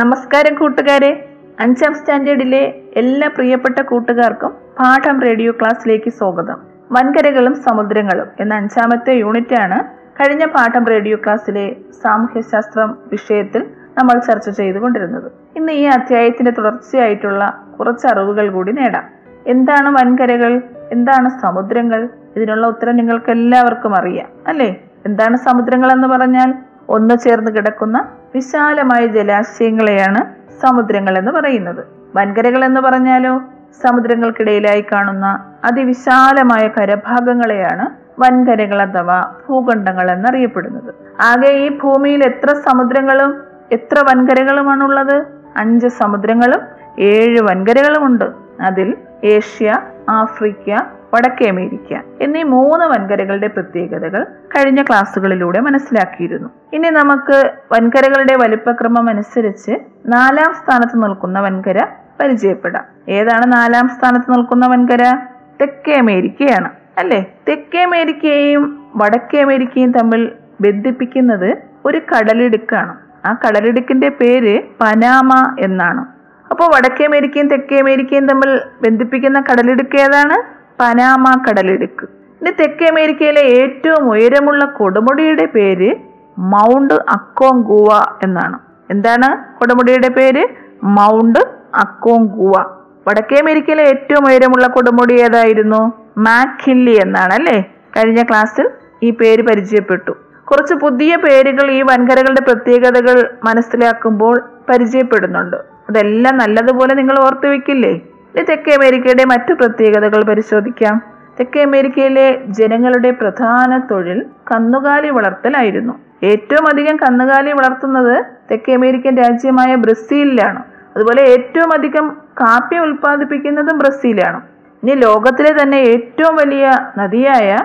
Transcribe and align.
നമസ്കാരം 0.00 0.54
കൂട്ടുകാരെ. 0.58 1.28
അഞ്ചാം 1.60 1.94
സ്റ്റാൻഡേർഡിലെ 1.94 2.82
എല്ലാ 2.96 3.28
പ്രിയപ്പെട്ട 3.28 3.82
കൂട്ടുകാർക്കും 3.82 4.50
പാഠം 4.50 5.20
റേഡിയോ 5.20 5.52
ക്ലാസ്സിലേക്ക് 5.52 6.10
സ്വാഗതം. 6.10 6.58
വൻകരകളും 6.92 7.54
സമുദ്രങ്ങളും 7.54 8.26
എന്ന 8.40 8.54
അഞ്ചാമത്തെ 8.54 9.12
യൂണിറ്റാണ് 9.12 9.78
കഴിഞ്ഞ 10.20 10.46
പാഠം 10.46 10.84
റേഡിയോ 10.84 11.16
ക്ലാസ്സിലെ 11.16 11.76
സാമൂഹ്യശാസ്ത്രം 12.04 12.98
വിഷയത്തിൽ 13.10 13.66
നമ്മൾ 13.98 14.18
ചർച്ച 14.18 14.50
ചെയ്തുകൊണ്ടിരുന്നത്. 14.50 15.32
ഇന്ന് 15.56 15.72
ഈ 15.72 15.84
അധ്യായത്തിന്റെ 15.84 16.50
തുടർച്ചയായിട്ടുള്ള 16.50 17.64
കുറച്ച് 17.80 18.06
അറിവുകൾ 18.06 18.50
കൂടി 18.50 18.72
നേടാം. 18.72 19.04
എന്താണ് 19.46 19.88
വൻകരകൾ? 19.88 20.62
എന്താണ് 20.92 21.28
സമുദ്രങ്ങൾ? 21.28 22.08
ഇതിനുള്ള 22.36 22.66
ഉത്തരം 22.66 22.96
നിങ്ങൾക്ക് 22.96 23.30
എല്ലാവർക്കും 23.30 23.96
അറിയാം 23.96 24.28
അല്ലേ? 24.46 24.80
എന്താണ് 25.06 25.36
സമുദ്രങ്ങൾ 25.36 25.92
എന്ന് 25.92 26.08
പറഞ്ഞാൽ? 26.08 26.54
ഒന്ന് 26.88 27.14
ചേർന്ന് 27.18 27.50
കിടക്കുന്ന 27.50 28.08
വിശാലമായ 28.34 29.06
ജലാശയങ്ങളെയാണ് 29.06 30.24
സമുദ്രങ്ങൾ 30.60 31.18
എന്ന് 31.18 31.30
പറയുന്നത്. 31.30 31.84
വൻകരകൾ 32.16 32.64
എന്ന് 32.64 32.80
പറഞ്ഞാലോ 32.80 33.42
സമുദ്രങ്ങൾക്കിടയിലായി 33.80 34.84
കാണുന്ന 34.92 35.52
അതിവിശാലമായ 35.64 36.68
കരഭാഗങ്ങളെയാണ് 36.68 37.88
വൻകരകൾ 38.20 38.82
അഥവാ 38.82 39.34
ഭൂഖണ്ഡങ്ങൾ 39.48 40.10
എന്നറിയപ്പെടുന്നത്. 40.10 40.94
ആകെ 41.22 41.48
ഈ 41.48 41.78
ഭൂമിയിൽ 41.78 42.24
എത്ര 42.24 42.54
സമുദ്രങ്ങളും 42.54 43.40
എത്ര 43.72 44.04
വൻകരകളുമാണുള്ളത്? 44.10 45.26
അഞ്ച് 45.56 45.88
സമുദ്രങ്ങളും 45.88 46.60
ഏഴ് 46.98 47.40
വൻകരകളുമുണ്ട്. 47.40 48.24
അതിൽ 48.60 48.96
ഏഷ്യ 49.24 49.80
ആഫ്രിക്ക 50.08 50.76
വടക്കേ 51.14 51.48
അമേരിക്ക 51.48 52.00
എന്നീ 52.20 52.42
മൂന്ന് 52.42 52.86
വൻകരകളുടെ 52.86 53.46
പ്രത്യേകതകൾ 53.46 54.24
കഴിഞ്ഞ 54.24 54.82
ക്ലാസ്സുകളിലൂടെ 54.82 55.60
മനസ്സിലാക്കിയിരുന്നു. 55.60 56.48
ഇനി 56.72 56.88
നമുക്ക് 56.88 57.52
വൻകരകളുടെ 57.72 58.36
വലിപ്പക്രമം 58.36 59.08
അനുസരിച്ച് 59.08 59.70
നാലാം 60.06 60.54
സ്ഥാനത്ത് 60.54 61.02
നിൽക്കുന്ന 61.02 61.40
വൻകര 61.40 61.86
പരിചയപ്പെടാം. 62.20 62.84
ഏതാണ് 63.08 63.52
നാലാം 63.52 63.88
സ്ഥാനത്ത് 63.88 64.32
നിൽക്കുന്ന 64.32 64.66
വൻകര? 64.66 65.14
തെക്കേ 65.60 65.94
അമേരിക്കയാണ് 65.98 66.70
അല്ലേ? 66.98 67.32
തെക്കേ 67.48 67.82
അമേരിക്കയെയും 67.82 68.90
വടക്കേ 68.96 69.42
അമേരിക്കയും 69.42 69.92
തമ്മിൽ 69.92 70.32
ബന്ധിപ്പിക്കുന്നത് 70.60 71.56
ഒരു 71.84 71.98
കടലിടുക്കാണ്. 71.98 72.96
ആ 73.26 73.36
കടലിടുക്കിന്റെ 73.46 74.08
പേര് 74.08 74.62
പനാമ 74.80 75.56
എന്നാണ്. 75.60 76.06
അപ്പോൾ 76.50 76.64
വടക്കേ 76.64 77.04
അമേരിക്കയും 77.04 77.48
തെക്കേ 77.48 77.78
അമേരിക്കയും 77.78 78.26
തമ്മിൽ 78.26 78.60
ബന്ധിപ്പിക്കുന്ന 78.82 79.40
കടലിടുക്ക് 79.40 79.96
ഏതാണ്? 79.96 80.57
പനാമ 80.80 81.42
കടലിടുക്ക്. 81.48 82.06
ഇനി 82.40 82.50
തെക്കേ 82.50 82.86
അമേരിക്കയിലെ 82.86 83.40
ഏറ്റവും 83.40 84.10
ഉയരമുള്ള 84.10 84.64
കൊടുമുടിയുടെ 84.64 85.46
പേര് 85.46 85.94
മൗണ്ട് 86.38 86.94
അക്കോങ്കുവ 86.94 87.88
എന്നാണ്. 88.22 88.58
എന്താണ് 88.90 89.58
കൊടുമുടിയുടെ 89.58 90.08
പേര്? 90.08 90.48
Mount 90.82 91.38
Aconcagua. 91.74 92.64
വടക്കേ 93.08 93.36
അമേരിക്കയിലെ 93.36 93.82
ഏറ്റവും 93.82 94.26
ഉയരമുള്ള 94.26 94.66
കൊടുമുടി 94.66 95.14
ഏതായിരുന്നു? 95.14 95.92
മാക്കില്ലി 96.18 96.92
എന്നാണ് 96.92 97.34
അല്ലേ? 97.34 97.64
കഴിഞ്ഞ 97.96 98.22
ക്ലാസ്സിൽ 98.22 98.70
ഈ 99.02 99.10
പേര് 99.10 99.42
പരിചയപ്പെട്ടു. 99.42 100.10
കുറച്ച് 100.44 100.74
പുതിയ 100.74 101.16
പേരുകൾ 101.16 101.70
ഈ 101.70 101.82
വൻകരകളുടെ 101.82 102.40
പ്രത്യേകതകൾ 102.40 103.30
മനസ്സിലാക്കുമ്പോൾ 103.44 104.42
പരിചയപ്പെടുന്നുണ്ട്. 104.70 105.56
അതെല്ലാം 105.88 106.38
നല്ലതുപോലെ 106.38 106.94
നിങ്ങൾ 106.94 107.18
ഓർത്തു 107.18 107.46
വെക്കില്ലേ 107.46 108.07
ഇനി 108.38 108.46
തെക്കേ 108.50 108.74
അമേരിക്കയുടെ 108.74 109.24
മറ്റു 109.24 109.54
പ്രത്യേകതകൾ 109.54 110.24
പരിശോധിക്കാം. 110.24 111.02
തെക്കേ 111.38 111.62
അമേരിക്കയിലെ 111.62 112.42
ജനങ്ങളുടെ 112.46 113.10
പ്രധാന 113.10 113.78
തൊഴിൽ 113.90 114.26
കന്നുകാലി 114.50 115.08
വളർത്തലായിരുന്നു. 115.08 115.94
ഏറ്റവും 116.24 116.68
അധികം 116.68 116.96
കന്നുകാലി 116.96 117.52
വളർത്തുന്നത് 117.52 118.24
തെക്കേ 118.50 118.74
അമേരിക്കൻ 118.74 119.16
രാജ്യമായ 119.16 119.74
ബ്രസീലിലാണ്. 119.74 120.62
അതുപോലെ 120.96 121.22
ഏറ്റവും 121.22 121.72
അധികം 121.72 122.16
കാപ്പി 122.40 122.76
ഉൽപ്പാദിപ്പിക്കുന്നതും 122.76 123.78
ബ്രസീലാണ്. 123.78 124.40
ഇനി 124.82 124.94
ലോകത്തിലെ 124.94 125.62
തന്നെ 125.62 125.76
ഏറ്റവും 125.76 126.36
വലിയ 126.36 126.70
നദിയായ 126.98 127.56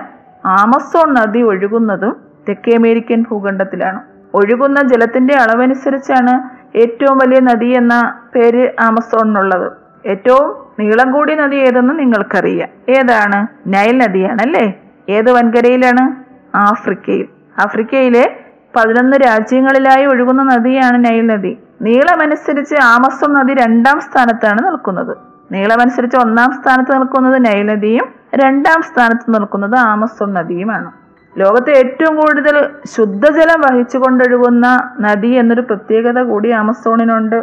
ആമസോൺ 0.46 1.14
നദി 1.14 1.42
ഒഴുകുന്നതും 1.42 2.16
തെക്കേ 2.48 2.76
അമേരിക്കൻ 2.76 3.24
ഭൂഖണ്ഡത്തിലാണ്. 3.30 4.02
ഒഴുകുന്ന 4.34 4.82
ജലത്തിന്റെ 4.82 5.34
അളവനുസരിച്ചാണ് 5.34 6.34
ഏറ്റവും 6.78 7.18
വലിയ 7.18 7.40
നദി 7.40 7.66
എന്ന 7.66 8.18
പേര് 8.34 8.68
ആമസോണിനുള്ളത്. 8.80 9.72
ഏറ്റവും 10.06 10.63
നീളം 10.78 11.12
കൂടിയ 11.12 11.34
നദി 11.34 11.56
ഏതെന്ന് 11.56 11.98
നിങ്ങൾക്കറിയാം. 11.98 12.68
ഏതാണ്? 12.88 13.46
നൈൽ 13.66 13.98
നദിയാണ് 13.98 14.42
അല്ലേ 14.42 14.74
ഏത് 15.08 15.30
വൻകരയിലാണ്? 15.30 16.24
ആഫ്രിക്കയിൽ. 16.56 17.26
ആഫ്രിക്കയിലെ 17.60 18.36
പതിനൊന്ന് 18.76 19.16
രാജ്യങ്ങളിലായി 19.16 20.06
ഒഴുകുന്ന 20.06 20.42
നദിയാണ് 20.42 21.04
നൈൽ 21.04 21.26
നദി. 21.26 21.58
നീളമനുസരിച്ച് 21.82 22.74
ആമസോൺ 22.82 23.34
നദി 23.34 23.54
രണ്ടാം 23.54 24.00
സ്ഥാനത്താണ് 24.00 24.66
നിൽക്കുന്നത്. 24.66 25.16
നീളമനുസരിച്ച് 25.52 26.16
ഒന്നാം 26.16 26.52
സ്ഥാനത്ത് 26.52 26.96
നിൽക്കുന്നത് 26.96 27.44
നൈൽ 27.44 27.66
നദിയും 27.66 28.14
രണ്ടാം 28.34 28.82
സ്ഥാനത്ത് 28.82 29.34
നിൽക്കുന്നത് 29.34 29.76
ആമസോൺ 29.76 30.32
നദിയുമാണ്. 30.32 30.92
ലോകത്തെ 31.38 31.70
ഏറ്റവും 31.70 32.16
കൂടുതൽ 32.16 32.68
ശുദ്ധജലം 32.96 33.60
വഹിച്ചു 33.60 33.98
കൊണ്ടൊഴുകുന്ന 33.98 34.92
നദി 35.00 35.26
എന്നൊരു 35.26 35.60
പ്രത്യേകത 35.60 36.22
കൂടി 36.22 36.50
ആമസോണിനുണ്ട്. 36.50 37.36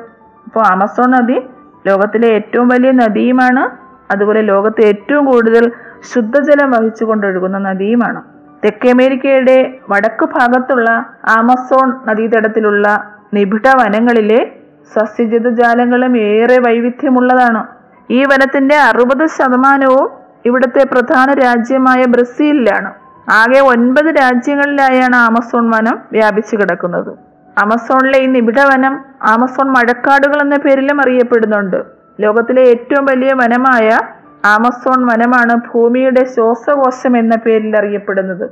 അപ്പോൾ 0.45 0.65
ആമസോൺ 0.67 1.11
നദി 1.11 1.41
ലോകത്തിലെ 1.87 2.27
ഏറ്റവും 2.27 2.67
വലിയ 2.67 2.91
നദിയുമാണ്. 2.91 3.69
അതുപോലെ 4.11 4.41
ലോകത്തെ 4.41 4.81
ഏറ്റവും 4.81 5.25
കൂടുതൽ 5.25 5.71
ശുദ്ധജലം 6.13 6.71
വഹിച്ചു 6.71 7.05
കൊണ്ടൊഴുകുന്ന 7.05 7.57
നദിയുമാണ്. 7.57 8.23
തെക്കേ 8.65 8.91
അമേരിക്കയുടെ 8.91 9.77
വടക്കു 9.89 10.25
ഭാഗത്തുള്ള 10.25 11.05
ആമസോൺ 11.37 11.93
നദീതടത്തിലുള്ള 12.05 13.11
നിബിഡ 13.33 13.67
വനങ്ങളിലെ 13.67 14.51
സസ്യജതുജാലങ്ങളും 14.93 16.17
ഏറെ 16.17 16.59
വൈവിധ്യമുള്ളതാണ്. 16.59 17.67
ഈ 18.09 18.23
വനത്തിന്റെ 18.23 18.75
അറുപത് 18.75 19.25
ശതമാനവും 19.25 20.09
ഇവിടുത്തെ 20.45 20.83
പ്രധാന 20.83 21.33
രാജ്യമായ 21.33 22.05
ബ്രസീലിലാണ്. 22.05 22.93
ആകെ 23.31 23.59
ഒൻപത് 23.59 24.05
രാജ്യങ്ങളിലായാണ് 24.05 25.15
ആമസോൺ 25.15 25.69
വനം 25.69 25.99
വ്യാപിച്ചു 26.11 26.55
കിടക്കുന്നത്. 26.55 27.30
ആമസോണിലെ 27.57 28.19
ഈ 28.19 28.25
നിബിഡവനം 28.25 29.05
ആമസോൺ 29.21 29.69
മഴക്കാടുകൾ 29.69 30.41
എന്ന 30.41 30.57
പേരിലും 30.57 31.01
അറിയപ്പെടുന്നുണ്ട്. 31.01 31.83
ലോകത്തിലെ 32.19 32.61
ഏറ്റവും 32.61 33.05
വലിയ 33.05 33.33
വനമായ 33.33 33.89
ആമസോൺ 34.45 35.05
വനമാണ് 35.05 35.55
ഭൂമിയുടെ 35.55 36.23
ശ്വാസകോശം 36.23 37.17
എന്ന 37.17 37.35
പേരിൽ 37.35 37.77
അറിയപ്പെടുന്നത്. 37.77 38.49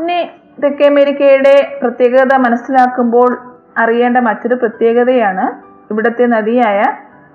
ഇനി 0.00 0.30
തെക്കേ 0.62 0.86
അമേരിക്കയുടെ 0.86 1.78
പ്രത്യേകത 1.82 2.36
മനസ്സിലാക്കുമ്പോൾ 2.36 3.38
അറിയേണ്ട 3.78 4.16
മറ്റൊരു 4.16 4.54
പ്രത്യേകതയാണ് 4.54 5.52
ഇവിടുത്തെ 5.90 6.26
നദിയായ 6.26 6.82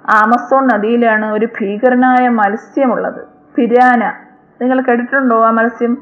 ആമസോൺ 0.10 0.68
നദിയിലാണ് 0.68 1.32
ഒരു 1.32 1.48
ഭീകരനായ 1.62 2.30
മത്സ്യമുള്ളത്. 2.30 3.22
പിരാന. 3.56 4.14
നിങ്ങൾ 4.62 4.82
കേട്ടിട്ടുണ്ടോ 4.82 5.46
ആ 5.46 5.52
മത്സ്യം? 5.52 5.98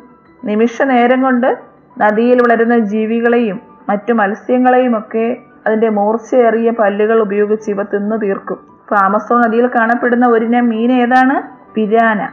നിമിഷ 0.46 0.82
നേരം 0.82 1.22
കൊണ്ട് 1.22 1.58
നദിയിൽ 1.98 2.42
വളരുന്ന 2.42 2.78
ജീവികളെയും 2.78 3.70
മറ്റു 3.90 4.14
മത്സ്യങ്ങളെയും 4.14 4.98
ഒക്കെ 4.98 5.38
അതിന്റെ 5.68 5.90
മൂർച്ചയേറിയ 5.90 6.70
പല്ലുകൾ 6.70 7.22
ഉപയോഗിച്ച് 7.22 7.72
ഇവ 7.72 7.84
തിന്നു 7.84 8.16
തീർക്കും. 8.16 8.56
ഇപ്പൊ 8.56 8.96
ആമസോൺ 8.96 9.42
നദിയിൽ 9.42 9.68
കാണപ്പെടുന്ന 9.68 10.28
ഒരിനം 10.28 10.70
മീൻ 10.70 10.92
ഏതാണ്? 10.92 11.60
പിരാന. 11.74 12.30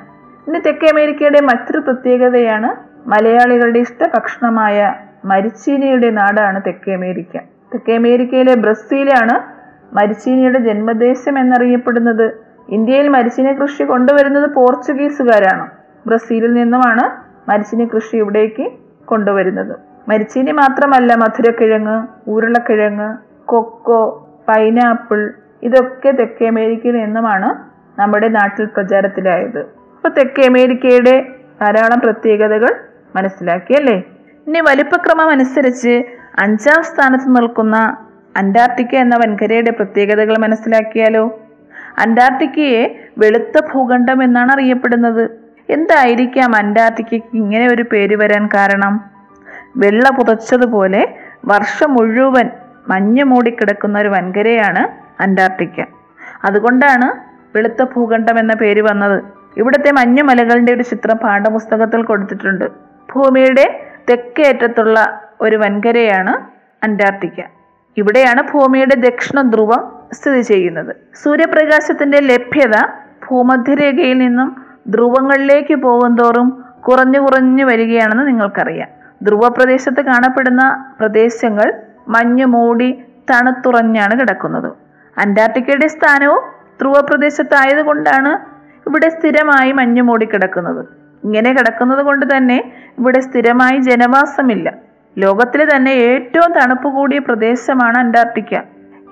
ഇനി 0.48 0.58
തെക്കേ 0.58 0.88
അമേരിക്കയുടെ 0.88 1.40
മറ്റൊരു 1.40 1.78
പ്രത്യേകതയാണ് 1.78 2.70
മലയാളികളുടെ 3.08 3.78
ഇഷ്ടഭക്ഷണമായ 3.78 4.94
മരിച്ചീനിയുടെ 5.24 6.10
നാടാണ് 6.10 6.60
തെക്കേ 6.66 6.94
അമേരിക്ക. 6.94 7.36
തെക്കേ 7.74 7.96
അമേരിക്കയിലെ 7.96 8.54
ബ്രസീലാണ് 8.54 9.56
മരിച്ചീനിയുടെ 9.94 10.58
ജന്മദേശം 10.58 11.38
എന്നറിയപ്പെടുന്നത്. 11.38 12.32
ഇന്ത്യയിൽ 12.68 13.08
മരിച്ചീനി 13.08 13.52
കൃഷി 13.52 13.82
കൊണ്ടുവരുന്നത് 13.82 14.50
പോർച്ചുഗീസുകാരാണ്. 14.50 15.70
ബ്രസീലിൽ 16.06 16.52
നിന്നുമാണ് 16.52 17.26
മരിച്ചീനി 17.50 17.84
കൃഷി 17.94 18.16
ഇവിടേക്ക് 18.16 18.72
കൊണ്ടുവരുന്നത്. 19.04 19.95
മരിച്ചീനി 20.08 20.52
മാത്രമല്ല 20.52 21.14
മധുരക്കിഴങ്ങ് 21.14 21.96
ഉരുളക്കിഴങ്ങ് 22.34 23.08
കൊക്കോ 23.44 24.02
പൈനാപ്പിൾ 24.48 25.20
ഇതൊക്കെ 25.62 26.10
തെക്കേ 26.10 26.46
അമേരിക്കയിൽ 26.48 26.96
നിന്നുമാണ് 27.04 27.48
നമ്മുടെ 27.98 28.28
നാട്ടിൽ 28.28 28.66
പ്രചാരത്തിലായത്. 28.66 29.60
അപ്പോൾ 29.96 30.08
തെക്കേ 30.08 30.46
അമേരിക്കയുടെ 30.46 31.14
ധാരാളം 31.60 32.00
പ്രത്യേകതകൾ 32.00 32.72
മനസ്സിലാക്കിയല്ലേ 33.16 33.96
ഇനി 34.46 34.60
വലിപ്പക്രമം 34.60 35.28
അനുസരിച്ച് 35.30 35.94
അഞ്ചാം 36.38 36.82
സ്ഥാനത്ത് 36.82 37.36
നിൽക്കുന്ന 37.36 37.76
അന്റാർട്ടിക്ക 38.36 38.94
എന്ന 38.94 39.14
വൻകരയുടെ 39.16 39.70
പ്രത്യേകതകൾ 39.70 40.34
മനസ്സിലാക്കിയാലോ? 40.38 41.24
അന്റാർട്ടിക്കയെ 41.98 42.82
വെളുത്ത 43.18 43.60
ഭൂഖണ്ഡം 43.72 44.22
എന്നാണ് 44.22 44.52
അറിയപ്പെടുന്നത്. 44.52 45.24
എന്തായിരിക്കാം 45.68 46.56
അന്റാർട്ടിക്കയ്ക്ക് 46.56 47.36
ഇങ്ങനെ 47.36 47.66
ഒരു 47.74 47.82
പേര് 47.82 48.16
വരാൻ 48.16 48.48
കാരണം? 48.54 48.94
വെള്ള 49.76 50.10
പുതച്ചതുപോലെ 50.10 51.16
വർഷം 51.44 51.94
മുഴുവൻ 51.94 52.50
മഞ്ഞ് 52.88 53.24
മൂടിക്കിടക്കുന്ന 53.24 53.98
ഒരു 53.98 54.08
വൻകരയാണ് 54.08 54.82
അന്റാർട്ടിക്ക. 55.22 55.84
അതുകൊണ്ടാണ് 56.44 57.08
വെളുത്ത 57.56 57.82
ഭൂഖണ്ഡം 57.82 58.38
എന്ന 58.38 58.54
പേര് 58.54 58.80
വന്നത്. 58.80 59.22
ഇവിടുത്തെ 59.56 59.90
മഞ്ഞുമലകളുടെ 59.90 60.72
ഒരു 60.72 60.82
ചിത്രം 60.82 61.16
പാഠപുസ്തകത്തിൽ 61.16 62.02
കൊടുത്തിട്ടുണ്ട്. 62.02 62.64
ഭൂമിയുടെ 63.14 63.80
തെക്കേ 64.10 64.42
അറ്റത്തുള്ള 64.48 65.22
ഒരു 65.40 65.56
വൻകരയാണ് 65.56 66.34
അന്റാർട്ടിക്ക. 66.84 67.40
ഇവിടെയാണ് 67.96 68.42
ഭൂമിയുടെ 68.42 68.94
ദക്ഷിണ 68.94 69.40
ധ്രുവം 69.40 69.92
സ്ഥിതി 70.12 70.40
ചെയ്യുന്നത്. 70.40 70.96
സൂര്യപ്രകാശത്തിന്റെ 71.22 72.18
ലഭ്യത 72.20 72.76
ഭൂമധ്യരേഖയിൽ 73.28 74.18
നിന്നും 74.18 74.64
ധ്രുവങ്ങളിലേക്ക് 74.88 75.74
പോകുന്തോറും 75.74 76.64
കുറഞ്ഞു 76.88 77.20
കുറഞ്ഞു 77.20 77.64
വരികയാണെന്ന് 77.64 78.26
നിങ്ങൾക്കറിയാം. 78.28 78.95
ധ്രുവപ്രദേശത്ത് 79.22 80.00
കാണപ്പെടുന്ന 80.00 80.94
പ്രദേശങ്ങൾ 81.00 81.72
മഞ്ഞ് 82.08 82.44
മൂടി 82.44 83.04
തണുത്തുറഞ്ഞാണ് 83.30 84.20
കിടക്കുന്നത്. 84.20 84.72
അന്റാർട്ടിക്കയുടെ 85.18 85.86
സ്ഥാനവും 85.86 86.42
ധ്രുവപ്രദേശത്തായതുകൊണ്ടാണ് 86.80 88.38
ഇവിടെ 88.88 89.08
സ്ഥിരമായി 89.08 89.72
മഞ്ഞ് 89.72 90.02
മൂടി 90.02 90.26
കിടക്കുന്നത്. 90.26 90.86
ഇങ്ങനെ 91.24 91.52
കിടക്കുന്നത് 91.52 92.02
കൊണ്ട് 92.02 92.36
തന്നെ 92.36 92.72
ഇവിടെ 92.98 93.20
സ്ഥിരമായി 93.20 93.78
ജനവാസമില്ല. 93.78 94.72
ലോകത്തിലെ 95.18 95.76
തന്നെ 95.76 95.90
ഏറ്റവും 95.90 96.52
തണുപ്പ് 96.52 96.88
കൂടിയ 96.88 97.18
പ്രദേശമാണ് 97.18 97.98
അന്റാർട്ടിക്ക. 97.98 98.54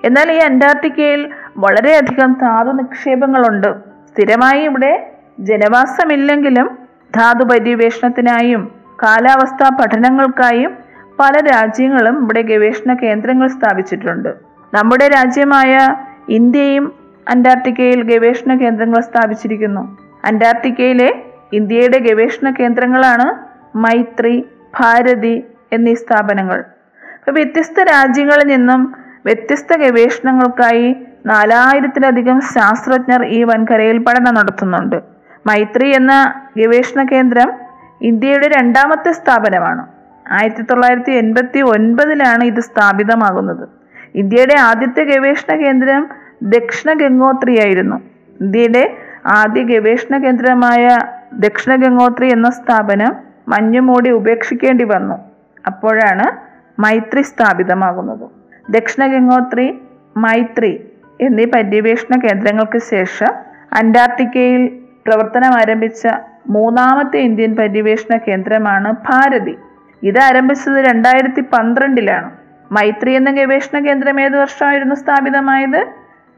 എന്നാൽ 0.05 0.31
ഈ 0.31 0.37
അന്റാർട്ടിക്കയിൽ 0.37 1.29
വളരെയധികം 1.57 2.33
ധാതു 2.33 2.71
നിക്ഷേപങ്ങളുണ്ട്. 2.71 3.75
സ്ഥിരമായി 4.09 4.61
ഇവിടെ 4.61 5.11
ജനവാസമില്ലെങ്കിലും 5.39 6.77
ധാതു 7.15 7.43
പര്യവേഷണത്തിനായും 7.43 8.84
കാലാവസ്ഥാ 9.03 9.69
പഠനങ്ങൾക്കായും 9.69 10.77
പല 11.19 11.33
രാജ്യങ്ങളും 11.39 12.23
ഇവിടെ 12.23 12.41
ഗവേഷണ 12.41 12.93
കേന്ദ്രങ്ങൾ 12.93 13.47
സ്ഥാപിച്ചിട്ടുണ്ട്. 13.47 14.29
നമ്മുടെ 14.73 15.07
രാജ്യമായ 15.07 15.95
ഇന്ത്യയും 16.29 16.93
അന്റാർട്ടിക്കയിൽ 17.29 18.01
ഗവേഷണ 18.03 18.55
കേന്ദ്രങ്ങൾ 18.55 19.01
സ്ഥാപിച്ചിരിക്കുന്നു. 19.01 19.97
അന്റാർട്ടിക്കയിലെ 20.25 21.09
ഇന്ത്യയുടെ 21.53 21.99
ഗവേഷണ 21.99 22.49
കേന്ദ്രങ്ങളാണ് 22.59 23.27
മൈത്രി 23.77 24.45
ഭാരതി 24.79 25.43
എന്നീ 25.73 25.95
സ്ഥാപനങ്ങൾ. 25.95 26.63
വ്യത്യസ്ത 27.31 27.79
രാജ്യങ്ങളിൽ 27.79 28.47
നിന്നും 28.47 28.95
വ്യത്യസ്ത 29.25 29.73
ഗവേഷണങ്ങൾക്കായി 29.77 30.95
നാലായിരത്തിലധികം 31.25 32.41
ശാസ്ത്രജ്ഞർ 32.41 33.25
ഈ 33.25 33.43
വൻകരയിൽ 33.43 33.97
പഠനം 33.97 34.33
നടത്തുന്നുണ്ട്. 34.33 34.95
മൈത്രി 35.47 35.95
എന്ന 35.95 36.33
ഗവേഷണ 36.57 37.03
കേന്ദ്രം 37.11 37.64
ഇന്ത്യയുടെ 38.01 38.47
രണ്ടാമത്തെ 38.47 39.11
സ്ഥാപനമാണ്. 39.11 39.87
ആയിരത്തി 40.31 40.61
തൊള്ളായിരത്തി 40.61 41.11
എൺപത്തി 41.11 41.59
ഒൻപതിലാണ് 41.59 42.43
ഇത് 42.43 42.59
സ്ഥാപിതമാകുന്നത്. 42.59 43.69
ഇന്ത്യയുടെ 44.15 44.55
ആദ്യത്തെ 44.59 45.03
ഗവേഷണ 45.03 45.55
കേന്ദ്രം 45.55 46.09
ദക്ഷിണ 46.43 46.93
ഗംഗോത്രി 46.93 47.59
ആയിരുന്നു 47.59 47.95
ഇന്ത്യയുടെ 48.41 48.97
ആദ്യ 49.25 49.63
ഗവേഷണ 49.63 50.17
കേന്ദ്രമായ 50.17 50.97
ദക്ഷിണ 51.33 51.75
ഗംഗോത്രി 51.75 52.31
എന്ന 52.31 52.49
സ്ഥാപനം 52.49 53.15
മഞ്ഞുമൂടി 53.47 54.09
ഉപേക്ഷിക്കേണ്ടി 54.09 54.83
വന്നു. 54.83 55.15
അപ്പോഴാണ് 55.67 56.25
മൈത്രി 56.81 57.21
സ്ഥാപിതമാകുന്നത്. 57.21 58.29
ദക്ഷിണ 58.71 59.07
ഗംഗോത്രി 59.07 59.81
മൈത്രി 60.17 60.91
എന്നീ 61.21 61.45
പര്യവേഷണ 61.45 62.19
കേന്ദ്രങ്ങൾക്ക് 62.19 62.77
ശേഷം 62.77 63.33
അന്റാർട്ടിക്കയിൽ 63.73 64.67
പ്രവർത്തനം 65.07 65.53
ആരംഭിച്ച 65.53 66.07
മൂന്നാമത്തെ 66.49 67.19
ഇന്ത്യൻ 67.19 67.55
പര്യവേഷണ 67.55 68.17
കേന്ദ്രമാണ് 68.27 68.89
ഭാരതി. 69.07 69.55
ഇത് 70.03 70.19
ആരംഭിച്ചത് 70.19 70.77
രണ്ടായിരത്തി 70.85 71.41
പന്ത്രണ്ടിലാണ് 71.53 72.29
മൈത്രി 72.71 73.11
എന്ന 73.13 73.31
ഗവേഷണ 73.31 73.79
കേന്ദ്രം 73.79 74.19
ഏത് 74.19 74.35
വർഷമായിരുന്നു 74.37 74.95
സ്ഥാപിതമായത്? 74.95 75.81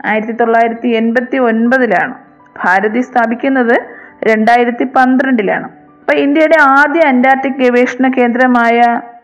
ആയിരത്തി 0.05 0.31
തൊള്ളായിരത്തി 0.31 0.87
എൺപത്തി 0.87 1.37
ഒൻപതിലാണ് 1.37 2.15
ഭാരതി 2.59 3.01
സ്ഥാപിക്കുന്നത് 3.01 3.75
രണ്ടായിരത്തി 4.23 4.83
പന്ത്രണ്ടിലാണ് 4.83 5.67
അപ്പൊ 5.99 6.13
ഇന്ത്യയുടെ 6.13 6.57
ആദ്യ 6.61 7.01
അന്റാർട്ടിക് 7.01 7.59
ഗവേഷണ 7.63 8.07
കേന്ദ്രമായ 8.07 8.81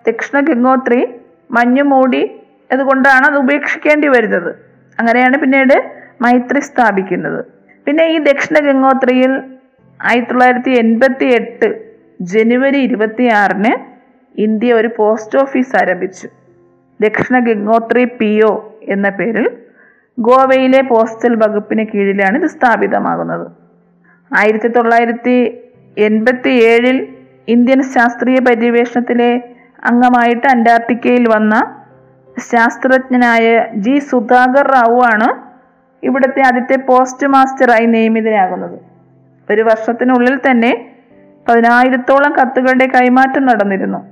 ദക്ഷിണ 0.07 0.39
ഗംഗോത്രി 0.39 1.01
മഞ്ഞുമൂടി 1.51 2.23
അതുകൊണ്ടാണ് 2.71 3.25
അത് 3.25 3.37
ഉപേക്ഷിക്കേണ്ടി 3.37 4.07
വരുന്നത്. 4.07 4.51
അങ്ങനെയാണ് 4.99 5.37
പിന്നീട് 5.37 5.75
മൈത്രി 6.21 6.59
സ്ഥാപിക്കുന്നത്. 6.59 7.41
പിന്നെ 7.85 8.03
ഈ 8.07 8.17
ദക്ഷിണ 8.17 8.57
ഗംഗോത്രിയിൽ 8.65 9.33
ആയിരത്തി 10.03 10.31
തൊള്ളായിരത്തി 10.31 10.71
എൺപത്തി 10.71 11.25
എട്ട് 11.25 11.67
ജനുവരി 12.21 12.77
ഇരുപത്തി 12.77 13.23
ആറിന് 13.23 13.73
ഇന്ത്യ 14.39 14.73
ഒരു 14.73 14.89
പോസ്റ്റ് 14.97 15.39
ഓഫീസ് 15.39 15.75
ആരംഭിച്ചു. 15.75 16.27
ദക്ഷിണ 17.01 17.39
ഗംഗോത്രി 17.39 18.03
പി 18.05 18.41
ഒ 18.43 18.79
എന്ന 18.83 19.09
പേരിൽ 19.09 19.47
ഗോവയിലെ 20.19 20.81
പോസ്റ്റൽ 20.81 21.35
വകുപ്പിന് 21.35 21.85
കീഴിലാണ് 21.85 22.37
ഇത് 22.37 22.47
സ്ഥാപിതമാകുന്നത്. 22.47 23.47
ആയിരത്തി 24.31 24.67
തൊള്ളായിരത്തി 24.67 25.37
എൺപത്തി 25.97 26.49
ഏഴിൽ 26.49 26.97
ഇന്ത്യൻ 27.47 27.81
ശാസ്ത്രീയ 27.83 28.39
പര്യവേഷണത്തിലെ 28.39 29.31
അംഗമായിട്ട് 29.91 30.47
അന്റാർട്ടിക്കയിൽ 30.47 31.27
വന്ന 31.35 31.53
ശാസ്ത്രജ്ഞനായ 32.51 33.65
ജി 33.75 33.99
സുധാകർ 33.99 34.67
റാവു 34.71 34.99
ആണ് 35.13 35.27
ഇവിടുത്തെ 36.03 36.41
ആദ്യത്തെ 36.41 36.77
പോസ്റ്റ് 36.85 37.27
മാസ്റ്ററായി 37.27 37.85
നിയമിതനാകുന്നത്. 37.85 38.92
ഒരു 39.51 39.61
വർഷത്തിനുള്ളിൽ 39.61 40.37
തന്നെ 40.37 40.89
പതിനായിരത്തോളം 41.47 42.33
കത്തുകളുടെ 42.33 42.85
കൈമാറ്റം 42.85 43.45
നടന്നിരുന്നു. 43.45 44.05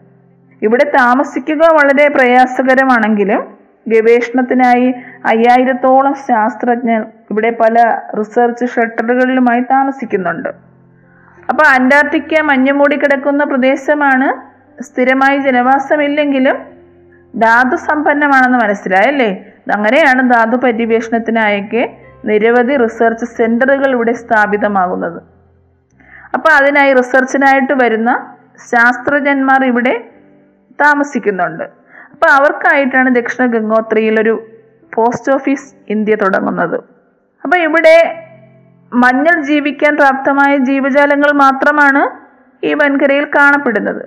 ഇവിടെ 0.61 0.83
താമസിക്കുക 0.83 1.57
വളരെ 1.57 2.07
പ്രയാസകരമാണെങ്കിലും 2.07 3.57
ഗവേഷണത്തിനായി 3.87 4.93
അയ്യായിരത്തോളം 5.25 6.13
ശാസ്ത്രജ്ഞർ 6.13 7.01
ഇവിടെ 7.31 7.49
പല 7.49 7.99
റിസർച്ച് 8.19 8.65
ഷട്ടറുകളിലുമായി 8.65 9.61
താമസിക്കുന്നുണ്ട്. 9.61 10.49
അപ്പോൾ 11.49 11.67
അന്റാർട്ടിക്ക 11.67 12.41
മഞ്ഞുമൂടി 12.41 12.95
കിടക്കുന്ന 12.95 13.43
പ്രദേശമാണ്. 13.43 14.51
സ്ഥിരമായി 14.83 15.37
ജനവാസമില്ലെങ്കിലും 15.37 16.57
ധാതു 17.35 17.75
സമ്പന്നമാണെന്ന് 17.75 18.57
മനസ്സിലായല്ലേ 18.57 19.45
അങ്ങനെയാണ് 19.75 20.29
ധാതു 20.29 20.55
പര്യവേഷണത്തിനായൊക്കെ 20.57 22.00
നിരവധി 22.25 22.77
റിസർച്ച് 22.77 23.25
സെന്ററുകൾ 23.25 23.91
ഇവിടെ 23.91 24.13
സ്ഥാപിതമാകുന്നത്. 24.13 25.21
അപ്പോൾ 26.33 26.49
അതിനായി 26.49 26.93
റിസർച്ചിനായിട്ട് 26.93 27.73
വരുന്ന 27.73 28.35
ശാസ്ത്രജ്ഞന്മാർ 28.71 29.65
ഇവിടെ 29.65 30.09
താമസിക്കുന്നുണ്ട്. 30.81 31.63
അപ്പോൾ 32.11 32.25
അവർക്കായിട്ടാണ് 32.25 33.15
ദക്ഷിണ 33.15 33.45
ഗംഗോത്രിയിൽ 33.45 34.21
ഒരു 34.21 34.47
പോസ്റ്റ് 34.93 35.31
ഓഫീസ് 35.31 35.75
ഇന്ത്യ 35.89 36.15
തുടങ്ങുന്നത്. 36.15 36.75
അപ്പോൾ 37.43 37.57
ഇവിടെ 37.57 38.27
മഞ്ഞൾ 38.93 39.41
ജീവിക്കാൻ 39.41 39.95
പ്രാപ്തമായ 39.95 40.57
ജീവജാലങ്ങൾ 40.57 41.31
മാത്രമാണ് 41.31 42.03
ഈ 42.65 42.73
വൻകരയിൽ 42.73 43.25
കാണപ്പെടുന്നത്. 43.25 44.05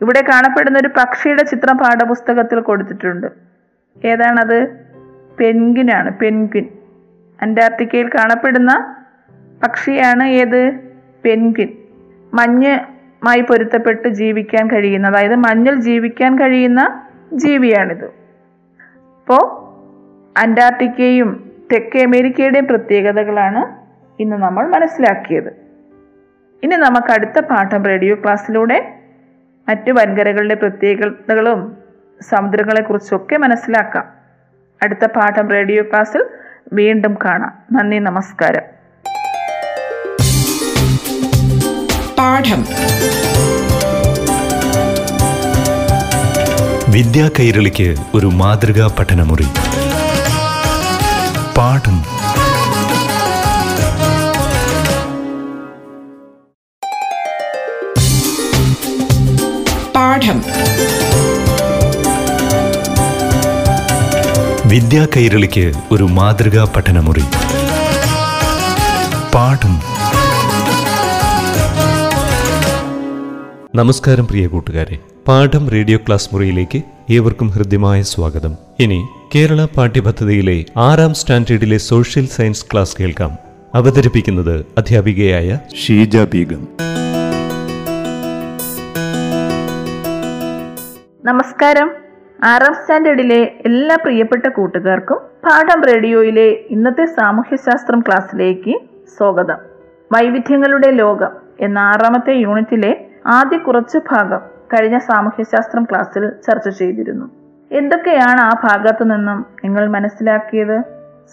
ഇവിടെ 0.00 0.22
കാണപ്പെടുന്ന 0.22 0.78
ഒരു 0.78 0.88
പക്ഷിയുടെ 0.88 1.42
ചിത്രം 1.42 1.78
പാഠപുസ്തകത്തിൽ 1.78 2.60
കൊടുത്തിട്ടുണ്ട്. 2.60 3.26
ഏതാണത്? 4.04 4.68
പെൻഗിനാണ് 5.40 6.18
പെൻഗ്വിൻ. 6.18 6.68
അന്റാർട്ടിക്കയിൽ 7.44 8.08
കാണപ്പെടുന്ന 8.08 8.96
പക്ഷിയാണ് 9.62 10.24
ഏത്? 10.24 10.80
പെൻഗ്വിൻ. 11.24 11.68
മഞ്ഞുമായി 12.34 13.40
പൊരുത്തപ്പെട്ട് 13.40 14.08
ജീവിക്കാൻ 14.08 14.70
കഴിയുന്ന 14.70 15.06
അതായത് 15.06 15.36
മഞ്ഞിൽ 15.36 15.74
ജീവിക്കാൻ 15.74 16.38
കഴിയുന്ന 16.38 17.06
ജീവിയാണിത്. 17.32 18.04
അപ്പോൾ 18.04 19.64
അന്റാർട്ടിക്കയും 20.38 21.52
തെക്കേ 21.72 22.04
അമേരിക്കയുടെയും 22.04 22.66
പ്രത്യേകതകളാണ് 22.66 23.76
ഇന്ന് 24.22 24.36
നമ്മൾ 24.36 24.68
മനസ്സിലാക്കിയത്. 24.68 25.48
ഇനി 26.62 26.76
നമുക്ക് 26.76 27.12
അടുത്ത 27.12 27.40
പാഠം 27.40 27.84
റേഡിയോ 27.84 28.14
ക്ലാസ്സിലൂടെ 28.14 28.94
മറ്റു 29.68 29.92
വൻകരകളുടെ 29.92 30.54
പ്രത്യേകതകളും 30.54 31.76
സമുദ്രങ്ങളെക്കുറിച്ചൊക്കെ 32.20 33.36
മനസ്സിലാക്കാം. 33.36 34.04
അടുത്ത 34.82 35.06
പാഠം 35.06 35.50
റേഡിയോ 35.50 35.82
ക്ലാസ്സിൽ 35.82 36.24
വീണ്ടും 36.72 37.18
കാണാം. 37.24 37.52
നന്ദി 37.72 37.96
നമസ്കാരം. 37.96 38.62
പാഠം. 42.18 42.66
വിദ്യാ 46.88 47.30
കൈരളിക്ക് 47.38 47.96
ഒരു 48.14 48.26
മാതൃകാ 48.26 48.94
പഠനമുറി. 48.98 49.46
പാഠം. 51.56 52.02
പാഠം. 59.92 60.42
വിദ്യാ 64.74 65.06
കൈരളിക്ക് 65.16 65.72
ഒരു 65.92 66.04
മാതൃകാ 66.04 66.72
പഠനമുറി. 66.76 67.22
പാഠം. 69.34 69.80
നമസ്കാരം 73.74 74.26
പ്രിയ 74.26 74.46
കൂട്ടുകാരെ. 74.46 74.98
പാഠം 75.28 75.70
റേഡിയോ 75.70 75.98
ക്ലാസ് 75.98 76.30
മുറിയിലേക്ക് 76.32 76.82
ഏവർക്കും 77.10 77.48
ഹൃദ്യമായ 77.48 78.02
സ്വാഗതം. 78.02 78.54
ഇനി 78.80 79.06
കേരള 79.34 79.64
പാഠ്യപദ്ധതിയിലെ 79.64 80.64
ആറാം 80.76 81.14
സ്റ്റാൻഡേർഡിലെ 81.14 81.78
സോഷ്യൽ 81.78 82.26
സയൻസ് 82.26 82.64
ക്ലാസ് 82.72 82.96
കേൾക്കാം. 83.00 83.38
അവതരിപ്പിക്കുന്നത് 83.74 84.66
അധ്യാപികയായ 84.78 85.58
ഷീജ 85.86 86.16
ബീഗം. 86.16 86.68
നമസ്കാരം. 91.24 92.03
ആറാം 92.38 92.74
സ്റ്റാൻഡേർഡിലെ 92.74 93.38
എല്ലാ 93.66 93.96
പ്രിയപ്പെട്ട 94.04 94.46
കൂട്ടുകാർക്കും 94.48 95.18
പാഠം 95.44 95.80
റേഡിയോയിലെ 95.82 96.46
ഇന്നത്തെ 96.74 97.04
സാമൂഹ്യശാസ്ത്രം 97.04 98.00
ക്ലാസ്സിലേക്ക് 98.00 98.74
സ്വാഗതം. 99.16 99.58
വൈവിധ്യങ്ങളുടെ 100.10 100.90
ലോകം 100.90 101.32
എന്ന 101.60 101.78
ആറാമത്തെ 101.78 102.32
യൂണിറ്റിലെ 102.32 102.90
ആദ്യ 103.26 103.58
കുറച്ച് 103.58 103.98
ഭാഗം 104.10 104.42
കഴിഞ്ഞ 104.72 104.98
സാമൂഹ്യശാസ്ത്രം 104.98 105.84
ക്ലാസ്സിൽ 105.84 106.24
ചർച്ച 106.46 106.68
ചെയ്തിരുന്നു. 106.78 107.26
എന്തൊക്കെയാണ് 107.70 108.40
ആ 108.40 108.50
ഭാഗത്തു 108.64 109.04
നിന്നും 109.04 109.38
നിങ്ങൾ 109.64 109.86
മനസ്സിലാക്കിയത്? 109.88 110.76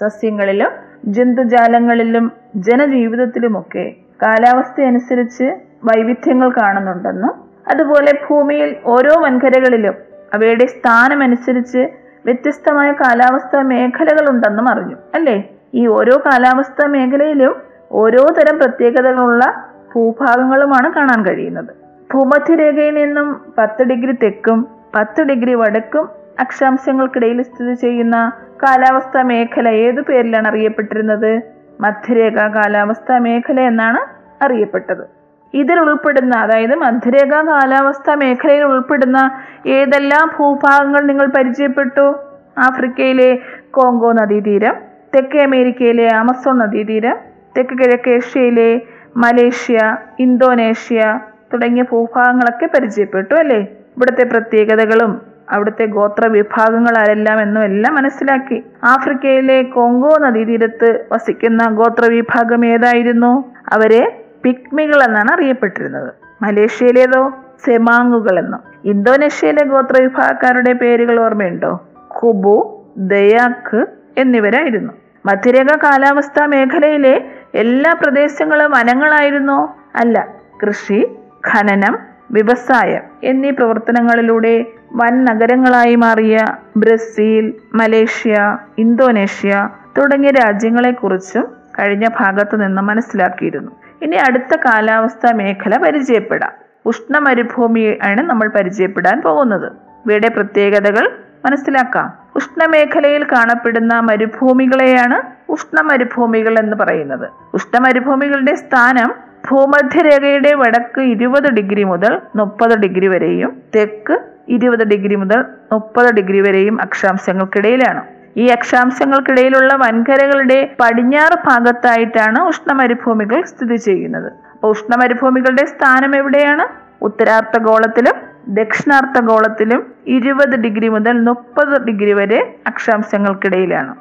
സസ്യങ്ങളിലും 0.01 0.71
ജന്തുജാലങ്ങളിലും 1.17 2.31
ജനജീവിതത്തിലുമൊക്കെ 2.69 3.85
കാലാവസ്ഥ 4.23 4.81
അനുസരിച്ച് 4.81 5.49
വൈവിധ്യങ്ങൾ 5.89 6.49
കാണുന്നുണ്ടെന്നും 6.61 7.33
അതുപോലെ 7.71 8.11
ഭൂമിയിൽ 8.25 8.75
ഓരോ 8.85 9.13
വൻകരകളിലും 9.25 9.95
അവയുടെ 10.33 10.65
സ്ഥാനമനുസരിച്ച് 10.65 11.89
വ്യത്യസ്തമായ 12.25 12.91
കാലാവസ്ഥാ 12.91 13.61
മേഖലകളുണ്ടെന്നും 13.61 14.69
അറിഞ്ഞു 14.69 14.95
അല്ലേ? 15.13 15.49
ഈ 15.73 15.87
ഓരോ 15.87 16.21
കാലാവസ്ഥാ 16.25 16.87
മേഖലയിലും 16.87 17.55
ഓരോ 17.91 18.27
തരം 18.39 18.59
പ്രത്യേകതകളുള്ള 18.59 19.67
ഭൂഭാഗങ്ങളുമാണ് 19.95 20.93
കാണാൻ 20.93 21.25
കഴിയുന്നത്. 21.25 21.69
ഭൂമധ്യരേഖയിൽ 22.13 22.93
നിന്നും 22.93 23.53
പത്ത് 23.57 23.83
ഡിഗ്രി 23.83 24.11
തെക്കും 24.11 24.67
പത്ത് 24.95 25.21
ഡിഗ്രി 25.21 25.53
വടക്കും 25.53 26.09
അക്ഷാംശങ്ങൾക്കിടയിൽ 26.39 27.41
സ്ഥിതി 27.41 27.73
ചെയ്യുന്ന 27.73 28.31
കാലാവസ്ഥാ 28.63 29.21
മേഖല 29.21 29.67
ഏതു 29.67 30.01
പേരിലാണ് 30.01 30.47
അറിയപ്പെട്ടിരുന്നത്? 30.47 31.41
മധ്യരേഖ 31.81 32.47
കാലാവസ്ഥാ 32.47 33.17
മേഖല 33.17 33.59
എന്നാണ് 33.59 33.99
അറിയപ്പെട്ടത്. 34.43 35.20
ഇതിൽ 35.53 35.79
ഉൾപ്പെടുന്ന 35.79 36.35
അതായത് 36.35 36.75
മധ്യരേഖ 36.75 37.41
കാലാവസ്ഥ 37.41 38.11
മേഖലയിൽ 38.11 38.63
ഉൾപ്പെടുന്ന 38.63 39.31
ഏതെല്ലാം 39.67 40.31
ഭൂഭാഗങ്ങൾ 40.37 41.01
നിങ്ങൾ 41.01 41.25
പരിചയപ്പെട്ടു? 41.25 42.15
ആഫ്രിക്കയിലെ 42.57 43.39
കോങ്കോ 43.71 44.11
നദീതീരം 44.11 44.75
തെക്കേ 45.15 45.43
അമേരിക്കയിലെ 45.43 46.13
ആമസോൺ 46.15 46.57
നദീതീരം 46.57 47.17
തെക്ക് 47.57 47.77
കിഴക്കേഷ്യയിലെ 47.77 48.81
മലേഷ്യ 49.17 49.97
ഇന്തോനേഷ്യ 50.19 51.19
തുടങ്ങിയ 51.53 51.83
ഭൂഭാഗങ്ങളൊക്കെ 51.91 52.65
പരിചയപ്പെട്ടു 52.65 53.33
അല്ലേ? 53.33 53.59
ഇവിടുത്തെ 53.97 54.23
പ്രത്യേകതകളും 54.23 55.21
അവിടുത്തെ 55.49 55.85
ഗോത്ര 55.85 56.27
വിഭാഗങ്ങൾ 56.27 56.97
ആരെല്ലാം 56.97 57.41
എന്നും 57.41 57.63
എല്ലാം 57.63 57.95
മനസ്സിലാക്കി. 57.95 58.63
ആഫ്രിക്കയിലെ 58.83 59.61
കോങ്കോ 59.61 60.17
നദീതീരത്ത് 60.19 61.05
വസിക്കുന്ന 61.11 61.69
ഗോത്ര 61.69 62.05
വിഭാഗം 62.09 62.65
ഏതായിരുന്നു? 62.65 63.53
അവരെ 63.73 64.20
പിക്മികൾ 64.43 65.03
എന്നാണ് 65.03 65.31
അറിയപ്പെട്ടിരുന്നത്. 65.31 66.13
മലേഷ്യയിലേതോ? 66.41 67.33
സെമാങ്ങുകൾ 67.65 68.39
എന്നും 68.39 68.59
ഇന്തോനേഷ്യയിലെ 68.85 69.65
ഗോത്ര 69.65 70.01
വിഭാഗക്കാരുടെ 70.01 70.73
പേരുകൾ 70.73 71.19
ഓർമ്മയുണ്ടോ? 71.19 71.87
ഖുബു 71.97 72.85
ദയാഖ് 72.97 73.85
എന്നിവരായിരുന്നു. 74.17 74.93
മധ്യരേഖ 75.25 75.67
കാലാവസ്ഥാ 75.83 76.45
മേഖലയിലെ 76.45 77.31
എല്ലാ 77.55 77.93
പ്രദേശങ്ങളും 77.93 78.71
വനങ്ങളായിരുന്നോ? 78.71 79.75
അല്ല. 79.95 80.27
കൃഷി 80.63 81.15
ഖനനം 81.47 81.99
വ്യവസായം 82.31 83.01
എന്നീ 83.23 83.49
പ്രവർത്തനങ്ങളിലൂടെ 83.49 84.65
വൻ 84.95 85.23
നഗരങ്ങളായി 85.23 85.95
മാറിയ 85.95 86.45
ബ്രസീൽ 86.77 87.53
മലേഷ്യ 87.73 88.57
ഇന്തോനേഷ്യ 88.77 89.69
തുടങ്ങിയ 89.97 90.31
രാജ്യങ്ങളെക്കുറിച്ചും 90.31 91.47
കഴിഞ്ഞ 91.79 92.07
ഭാഗത്തു 92.19 92.55
നിന്ന് 92.55 92.81
മനസ്സിലാക്കിയിരുന്നു. 92.81 93.71
ഇനി 94.01 94.15
അടുത്ത 94.15 94.55
കാലാവസ്ഥാ 94.55 95.31
മേഖല 95.31 95.77
പരിചയപ്പെടാം. 95.77 96.51
ഉഷ്ണമരുഭൂമിയാണ് 96.85 98.21
നമ്മൾ 98.21 98.47
പരിചയപ്പെടാൻ 98.47 99.21
പോകുന്നത്. 99.21 99.71
ഇവയുടെ 100.05 100.27
പ്രത്യേകതകൾ 100.27 101.11
മനസ്സിലാക്കാം. 101.45 102.13
ഉഷ്ണമേഖലയിൽ 102.35 103.23
കാണപ്പെടുന്ന 103.23 103.99
മരുഭൂമികളെയാണ് 103.99 105.51
ഉഷ്ണമരുഭൂമികൾ 105.51 106.59
എന്ന് 106.59 106.77
പറയുന്നത്. 106.77 107.29
ഉഷ്ണമരുഭൂമികളുടെ 107.53 108.55
സ്ഥാനം 108.55 109.13
ഭൂമധ്യരേഖയുടെ 109.51 110.53
വടക്ക് 110.53 111.01
ഇരുപത് 111.01 111.51
ഡിഗ്രി 111.51 111.83
മുതൽ 111.83 112.21
മുപ്പത് 112.35 112.79
ഡിഗ്രി 112.79 113.07
വരെയും 113.07 113.61
തെക്ക് 113.75 114.19
ഇരുപത് 114.49 114.87
ഡിഗ്രി 114.87 115.15
മുതൽ 115.15 115.45
മുപ്പത് 115.71 116.13
ഡിഗ്രി 116.13 116.41
വരെയും 116.41 116.81
അക്ഷാംശങ്ങൾക്കിടയിലാണ്. 116.81 118.20
ഈ 118.37 118.47
അക്ഷാംശങ്ങൾക്കിടയിലുള്ള 118.47 119.75
വൻകരകളുടെ 119.75 120.75
പടിഞ്ഞാറ് 120.79 121.37
ഭാഗത്തായിട്ടാണ് 121.49 122.39
ഉഷ്ണമരുഭൂമികൾ 122.47 123.43
സ്ഥിതി 123.43 123.75
ചെയ്യുന്നത്. 123.75 124.31
അപ്പോൾ 124.53 124.67
ഉഷ്ണമരുഭൂമികളുടെ 124.67 125.65
സ്ഥാനം 125.65 126.15
എവിടെയാണ്? 126.15 126.65
ഉത്തരാർദ്ധഗോളത്തിലും 127.01 128.13
ദക്ഷിണാർദ്ധഗോളത്തിലും 128.47 129.93
ഇരുപത് 130.07 130.55
ഡിഗ്രി 130.55 130.89
മുതൽ 130.89 131.21
മുപ്പത് 131.21 131.81
ഡിഗ്രി 131.81 132.13
വരെ 132.13 132.57
അക്ഷാംശങ്ങൾക്കിടയിലാണ്. 132.67 133.95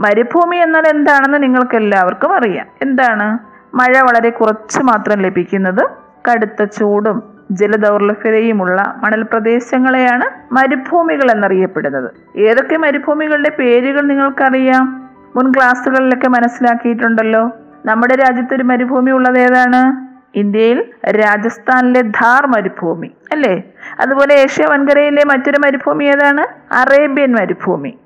മരുഭൂമി 0.00 0.56
എന്നാൽ 0.56 0.88
എന്താണെന്ന് 0.88 1.42
നിങ്ങൾക്ക് 1.42 1.76
എല്ലാവർക്കും 1.76 2.36
അറിയാം. 2.36 2.66
എന്താണ്? 2.82 3.38
മഴ 3.76 4.00
വളരെ 4.00 4.30
കുറച്ച് 4.30 4.82
മാത്രം 4.82 5.22
ലഭിക്കുന്നത് 5.22 5.90
കടുത്ത 6.28 6.64
ചൂടും 6.64 7.33
ജലദൗർലഭ്യതയുമുള്ള 7.50 9.00
മണൽ 9.04 9.22
പ്രദേശങ്ങളെയാണ് 9.22 10.54
മരുഭൂമികൾ 10.54 11.30
എന്നറിയപ്പെടുന്നത് 11.30 12.38
ഏതൊക്കെ 12.38 12.76
മരുഭൂമികളുടെ 12.76 13.50
പേരുകൾ 13.58 14.00
നിങ്ങൾക്കറിയാം? 14.00 15.10
മുൻ 15.36 15.50
ക്ലാസ്സുകളിലൊക്കെ 15.50 16.28
മനസ്സിലാക്കിയിട്ടുണ്ടല്ലോ. 16.28 17.50
നമ്മുടെ 17.86 18.14
രാജ്യത്തൊരു 18.16 18.62
മരുഭൂമി 18.62 19.10
ഉള്ളത് 19.10 19.38
ഏതാണ്? 19.38 20.14
ഇന്ത്യയിൽ 20.38 20.84
രാജസ്ഥാനിലെ 21.08 22.00
ധാർ 22.00 22.46
മരുഭൂമി 22.46 23.10
അല്ലേ? 23.32 23.62
അതുപോലെ 24.00 24.34
ഏഷ്യ 24.34 24.66
വൻകരയിലെ 24.66 25.24
മറ്റൊരു 25.24 25.58
മരുഭൂമി 25.58 26.04
ഏതാണ്? 26.04 26.74
അറേബ്യൻ 26.74 27.32
മരുഭൂമി. 27.32 27.98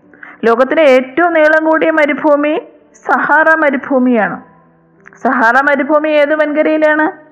ലോകത്തിലെ 0.44 0.82
ഏറ്റവും 0.82 1.32
നീളം 1.32 1.64
കൂടിയ 1.64 1.90
മരുഭൂമി 1.90 2.62
സഹാറ 3.06 3.54
മരുഭൂമിയാണ്. 3.54 4.40
സഹാറ 5.22 5.54
മരുഭൂമി 5.60 6.08
ഏത് 6.08 6.34
വൻകരയിലാണ്? 6.34 7.28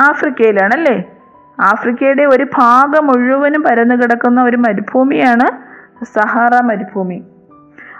ആഫ്രിക്കയിലാണ് 0.00 0.74
അല്ലേ? 0.74 1.04
ആഫ്രിക്കയുടെ 1.60 2.24
ഒരു 2.24 2.46
ഭാഗം 2.56 3.06
മുഴുവനും 3.06 3.62
പരന്നു 3.62 3.94
കിടക്കുന്ന 3.94 4.42
ഒരു 4.42 4.56
മരുഭൂമിയാണ് 4.56 5.46
സഹാറ 6.04 6.60
മരുഭൂമി. 6.60 7.24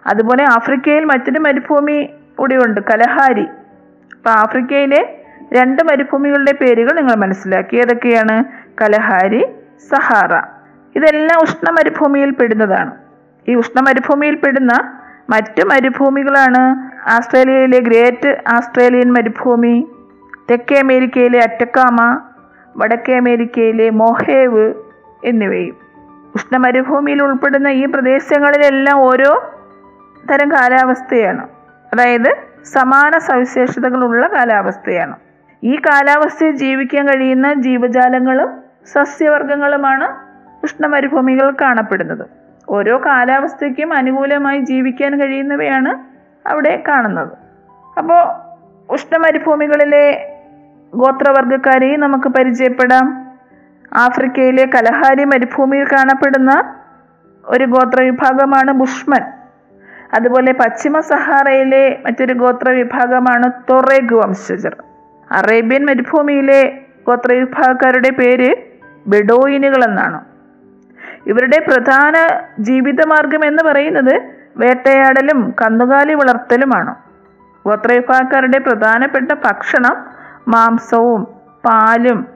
അതുപോലെ 0.07 0.45
ആഫ്രിക്കയിൽ 0.45 1.05
മറ്റൊരു 1.05 1.39
മരുഭൂമി 1.39 2.11
കൂടിയുണ്ട് 2.39 2.81
കലഹാരി. 2.81 3.47
അപ്പം 4.13 4.33
ആഫ്രിക്കയിലെ 4.33 5.25
രണ്ട് 5.53 5.83
മരുഭൂമികളുടെ 5.83 6.53
പേരുകൾ 6.53 6.93
നിങ്ങൾ 6.93 7.15
മനസ്സിലാക്കി. 7.15 7.77
ഏതൊക്കെയാണ്? 7.77 8.45
Kalahari 8.83 9.47
Sahara. 9.91 10.43
ഇതെല്ലാം 10.97 11.41
ഉഷ്ണ 11.43 11.71
മരുഭൂമിയിൽ 11.71 12.31
പെടുന്നതാണ്. 12.31 12.91
ഈ 13.49 13.55
ഉഷ്ണ 13.55 13.81
മരുഭൂമിയിൽ 13.81 14.35
പെടുന്ന 14.35 14.99
മറ്റു 15.31 15.63
മരുഭൂമികളാണ് 15.65 16.91
ആസ്ട്രേലിയയിലെ 17.09 17.79
ഗ്രേറ്റ് 17.79 18.43
ആസ്ട്രേലിയൻ 18.49 19.13
മരുഭൂമി 19.13 19.89
തെക്കേ 20.51 20.79
അമേരിക്കയിലെ 20.79 21.39
അറ്റക്കാമ 21.43 22.26
വടക്കേ 22.77 23.17
അമേരിക്കയിലെ 23.17 23.91
മൊഹേവ് 23.91 24.75
എന്നിവയും 25.25 25.77
ഉഷ്ണമരുഭൂമിയിൽ 26.35 27.23
ഉൾപ്പെടുന്ന 27.23 27.69
ഈ 27.69 27.87
പ്രദേശങ്ങളിലെല്ലാം 27.87 28.99
ഓരോ 29.01 29.55
തരം 30.31 30.53
കാലാവസ്ഥയാണ്. 30.53 31.49
അതായത് 31.93 32.37
സമാന 32.65 33.19
സവിശേഷതകളുള്ള 33.19 34.27
കാലാവസ്ഥയാണ്. 34.27 35.17
ഈ 35.65 35.77
കാലാവസ്ഥയിൽ 35.77 36.51
ജീവിക്കാൻ 36.51 37.09
കഴിയുന്ന 37.09 37.55
ജീവജാലങ്ങളും 37.55 38.61
സസ്യവർഗങ്ങളുമാണ് 38.93 40.27
ഉഷ്ണമരുഭൂമികൾ 40.65 41.53
കാണപ്പെടുന്നത്. 41.61 42.27
ഓരോ 42.69 42.99
കാലാവസ്ഥയ്ക്കും 43.07 43.93
അനുകൂലമായി 43.93 44.61
ജീവിക്കാൻ 44.61 45.21
കഴിയുന്നവയാണ് 45.21 45.99
അവിടെ 46.49 46.83
കാണുന്നത്. 46.89 47.29
അപ്പോൾ 47.99 48.35
ഉഷ്ണമരുഭൂമികളിലെ 48.93 50.33
ഗോത്രവർഗക്കാരെയും 50.97 52.01
നമുക്ക് 52.01 52.29
പരിചയപ്പെടാം. 52.29 53.31
ആഫ്രിക്കയിലെ 53.93 54.65
കലഹാരി 54.67 55.25
മരുഭൂമിയിൽ 55.25 55.85
കാണപ്പെടുന്ന 55.85 56.75
ഒരു 57.45 57.65
ഗോത്രവിഭാഗമാണ് 57.65 58.73
ബുഷ്മൻ. 58.73 59.23
അതുപോലെ 60.15 60.53
പശ്ചിമ 60.53 61.01
സഹാറയിലെ 61.01 62.03
മറ്റൊരു 62.07 62.35
ഗോത്രവിഭാഗമാണ് 62.35 63.53
തൊറേഗ് 63.71 64.15
വംശജർ. 64.15 64.77
അറേബ്യൻ 65.33 65.87
മരുഭൂമിയിലെ 65.87 66.79
ഗോത്ര 67.07 67.33
വിഭാഗക്കാരുടെ 67.33 68.11
പേര് 68.11 68.57
ബെഡോയിനുകൾ 69.07 69.85
എന്നാണ് 69.85 70.25
ഇവരുടെ 71.27 71.59
പ്രധാന 71.69 72.15
ജീവിതമാർഗം 72.59 73.45
എന്ന് 73.45 73.63
പറയുന്നത് 73.63 74.23
വേട്ടയാടലും 74.57 75.55
കന്നുകാലി 75.63 76.15
വളർത്തലുമാണ്. 76.15 76.95
ഗോത്രവിഭാഗക്കാരുടെ 77.67 78.59
പ്രധാനപ്പെട്ട 78.59 79.33
ഭക്ഷണം 79.33 80.16
മാംസവും 80.49 81.27
പാലും 81.65 82.27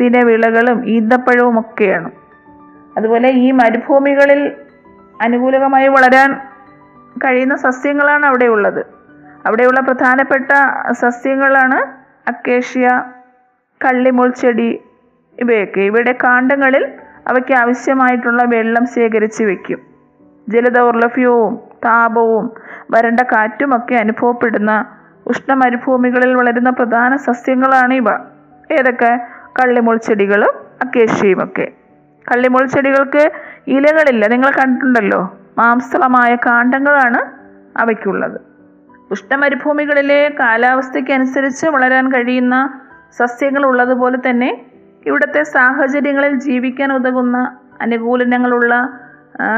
തിനവിളകളും 0.00 0.86
ഈന്തപ്പഴവും 0.86 1.60
ഒക്കെയാണ്. 1.60 2.10
അതുപോലെ 2.96 3.30
ഈ 3.30 3.50
മരുഭൂമികളിൽ 3.50 4.52
അനുകൂലമായി 5.20 5.88
വളരാൻ 5.88 6.40
കഴിയുന്ന 7.24 7.56
സസ്യങ്ങളാണ് 7.56 8.26
അവിടെ 8.26 8.44
ഉള്ളത്. 8.44 8.86
അവിടെയുള്ള 9.46 9.80
പ്രധാനപ്പെട്ട 9.80 10.50
സസ്യങ്ങളാണ് 10.92 11.78
അക്കേഷ്യ 12.28 13.04
കള്ളിമുൾച്ചെടി 13.84 14.82
ഇവയൊക്കെ. 15.38 15.80
ഇവയുടെ 15.80 16.12
കാണ്ടങ്ങളിൽ 16.12 16.92
അവയ്ക്ക് 17.28 17.54
ആവശ്യമായിട്ടുള്ള 17.54 18.42
വെള്ളം 18.42 18.86
ശേഖരിച്ച് 18.86 19.44
വെക്കും. 19.44 19.80
ജലദൗർലഭ്യവും 20.48 21.60
താപവും 21.84 22.52
വരണ്ട 22.90 23.20
കാറ്റുമൊക്കെ 23.20 23.94
അനുഭവപ്പെടുന്ന 23.94 24.99
ഉഷ്ണമരുഭൂമികളിൽ 25.30 26.34
വളരുന്ന 26.34 26.70
പ്രധാന 26.70 27.16
സസ്യങ്ങളാണ് 27.16 27.94
ഇവ. 27.94 28.08
ഏതൊക്കെ? 28.70 29.26
കള്ളിമുൾ 29.62 29.96
ചെടികളും 29.96 30.54
അക്കേഷ്യയും 30.82 31.44
ഒക്കെ. 31.44 31.72
കള്ളിമുൾ 32.32 32.66
ചെടികൾക്ക് 32.66 33.32
ഇലകളില്ല. 33.66 34.26
നിങ്ങൾ 34.26 34.50
കണ്ടിട്ടുണ്ടല്ലോ. 34.50 35.36
മാംസളമായ 35.58 36.34
കാണ്ടങ്ങളാണ് 36.34 37.20
അവയ്ക്കുള്ളത്. 37.78 38.40
ഉഷ്ണമരുഭൂമികളിലെ 39.10 40.36
കാലാവസ്ഥയ്ക്ക് 40.40 41.12
അനുസരിച്ച് 41.12 41.66
വളരാൻ 41.66 42.12
കഴിയുന്ന 42.12 42.80
സസ്യങ്ങൾ 43.16 43.66
ഉള്ളതുപോലെ 43.66 44.18
തന്നെ 44.30 44.66
ഇവിടുത്തെ 45.06 45.42
സാഹചര്യങ്ങളിൽ 45.42 46.38
ജീവിക്കാൻ 46.38 46.92
ഉതകുന്ന 46.92 47.56
അനുകൂലനങ്ങളുള്ള 47.80 49.00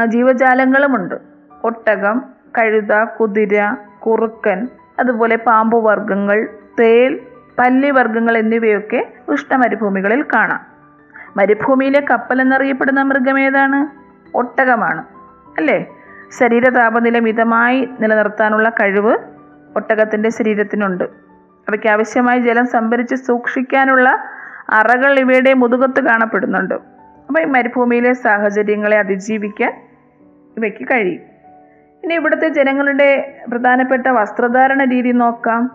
ജീവജാലങ്ങളുമുണ്ട്. 0.05 1.15
ഒട്ടകം 1.63 2.21
കഴുത 2.57 3.03
കുതിര 3.03 3.73
കുറുക്കൻ 3.99 4.67
അതുപോലെ 5.03 5.35
പാമ്പ് 5.35 5.85
വർഗങ്ങൾ 5.85 6.49
തേൽ 6.79 7.19
പല്ലി 7.59 7.91
വർഗങ്ങൾ 7.91 8.37
എന്നിവയൊക്കെ 8.37 9.13
ഉഷ്ണമരുഭൂമികളിൽ 9.27 10.25
കാണാം. 10.35 10.59
മരുഭൂമിയിലെ 11.37 12.05
കപ്പൽ 12.11 12.41
എന്നറിയപ്പെടുന്ന 12.41 13.01
മൃഗം 13.01 13.39
ഏതാണ്? 13.39 13.87
ഒട്ടകമാണ്. 14.37 15.03
അല്ലേ? 15.57 15.85
ശരീര 16.39 16.69
താപനില 16.69 17.19
മിതമായി 17.19 17.89
നിലനിർത്താനുള്ള 17.99 18.69
കഴിവ് 18.69 19.17
ഒട്ടകത്തിന്റെ 19.75 20.29
ശരീരത്തിനുണ്ട്. 20.29 21.03
അവയ്ക്ക് 21.69 21.87
ആവശ്യമായ 21.87 22.39
ജലം 22.39 22.67
സംഭരിച്ച് 22.67 23.15
സൂക്ഷിക്കാനുള്ള 23.15 24.23
അറകൾ 24.69 25.19
ഇവയുടെ 25.19 25.53
മുതുകത്ത് 25.53 26.05
കാണപ്പെടുന്നുണ്ട്. 26.05 26.73
അപ്പോൾ 27.27 27.41
ഈ 27.41 27.45
മരുഭൂമിയിലെ 27.45 28.13
സാഹചര്യങ്ങളെ 28.13 28.99
അതിജീവിക്കാൻ 28.99 29.87
ഇവയ്ക്ക് 30.57 30.85
കഴിയും. 30.85 31.32
ഇനി 32.03 32.13
ഇവിടുത്തെ 32.13 32.49
ജനങ്ങളുടെ 32.49 33.39
പ്രധാനപ്പെട്ട 33.49 34.07
വസ്ത്രധാരണ 34.07 34.83
രീതി 34.83 35.11
നോക്കാം. 35.11 35.71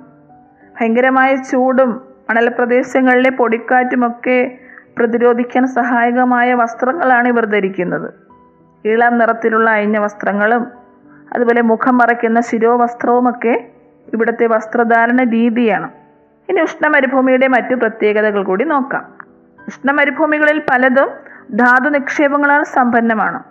ഭയങ്കരമായ 0.81 1.37
ചൂടും 1.37 2.01
മണൽ 2.31 2.49
പ്രദേശങ്ങളിലെ 2.49 3.31
പൊടിക്കാറ്റുമൊക്കെ 3.31 4.59
പ്രതിരോധിക്കാൻ 4.99 5.67
സഹായകമായ 5.67 6.55
വസ്ത്രങ്ങളാണ് 6.55 7.29
ഇവർ 7.29 7.45
ധരിക്കുന്നത്. 7.47 8.15
ഇളം 8.85 9.19
നിറത്തിലുള്ള 9.19 9.71
അയഞ്ഞ 9.71 9.99
വസ്ത്രങ്ങളും 9.99 10.67
അതുപോലെ 11.33 11.61
മുഖം 11.61 11.99
മറയ്ക്കുന്ന 11.99 12.41
ശിരോവസ്ത്രവുമൊക്കെ 12.41 13.69
ഇവിടുത്തെ 14.15 14.47
വസ്ത്രധാരണ 14.47 15.23
രീതിയാണ്. 15.31 15.91
ഇനി 16.49 16.61
ഉഷ്ണമരുഭൂമിയുടെ 16.61 17.47
മറ്റു 17.47 17.75
പ്രത്യേകതകൾ 17.75 18.43
കൂടി 18.43 18.65
നോക്കാം. 18.65 19.15
ഉഷ്ണമരുഭൂമികളിൽ 19.69 20.63
പലതും 20.71 21.09
ധാതു 21.57 21.89
നിക്ഷേപങ്ങളാൽ 21.89 22.63
സമ്പന്നമാണ്. 22.63 23.43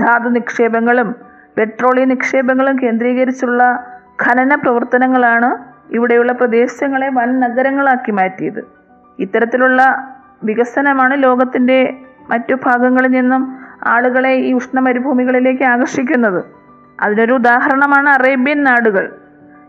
ധാതു 0.00 0.28
നിക്ഷേപങ്ങളും 0.28 1.27
പെട്രോളിയം 1.58 2.08
നിക്ഷേപങ്ങളും 2.08 2.78
കേന്ദ്രീകരിച്ചുള്ള 2.82 3.84
ഖനന 4.22 4.54
പ്രവർത്തനങ്ങളാണ് 4.54 5.56
ഇവിടെയുള്ള 5.94 6.32
പ്രദേശങ്ങളെ 6.32 7.08
വൻ 7.08 7.40
നഗരങ്ങളാക്കി 7.40 8.10
മാറ്റിയത്. 8.10 8.64
ഇത്തരത്തിലുള്ള 9.18 10.08
വികസനമാണ് 10.44 11.22
ലോകത്തിന്റെ 11.22 11.96
മറ്റു 12.30 12.54
ഭാഗങ്ങളിൽ 12.54 13.08
നിന്നും 13.08 13.58
ആളുകളെ 13.84 14.32
ഈ 14.32 14.52
ഉഷ്ണമരുഭൂമികളിലേക്ക് 14.52 15.62
ആകർഷിക്കുന്നത്. 15.62 16.44
അതിനൊരു 17.00 17.32
ഉദാഹരണമാണ് 17.32 18.08
അറേബ്യൻ 18.08 18.64
നാടുകൾ. 18.64 19.16